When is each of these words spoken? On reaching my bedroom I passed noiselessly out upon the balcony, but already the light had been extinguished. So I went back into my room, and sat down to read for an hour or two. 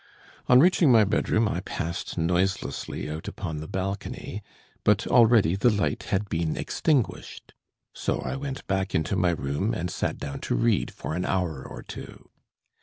On 0.47 0.59
reaching 0.59 0.91
my 0.91 1.03
bedroom 1.03 1.47
I 1.47 1.59
passed 1.59 2.17
noiselessly 2.17 3.07
out 3.07 3.27
upon 3.27 3.57
the 3.57 3.67
balcony, 3.67 4.41
but 4.83 5.05
already 5.05 5.55
the 5.55 5.69
light 5.69 6.01
had 6.09 6.27
been 6.27 6.57
extinguished. 6.57 7.53
So 7.93 8.17
I 8.17 8.35
went 8.35 8.65
back 8.65 8.95
into 8.95 9.15
my 9.15 9.29
room, 9.29 9.75
and 9.75 9.91
sat 9.91 10.17
down 10.17 10.39
to 10.39 10.55
read 10.55 10.89
for 10.89 11.13
an 11.13 11.23
hour 11.23 11.63
or 11.63 11.83
two. 11.83 12.31